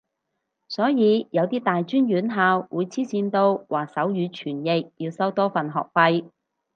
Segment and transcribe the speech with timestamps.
[0.67, 6.25] 所以有啲大專院校會黐線到話手語傳譯要收多份學費